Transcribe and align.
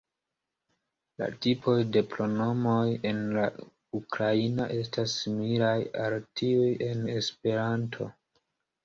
La 1.21 1.25
tipoj 1.45 1.73
de 1.97 2.01
pronomoj 2.13 2.77
en 3.09 3.19
la 3.35 3.43
ukraina 3.99 4.65
estas 4.79 5.13
similaj 5.19 5.75
al 6.07 6.17
tiuj 6.43 6.73
en 6.87 7.05
esperanto. 7.19 8.09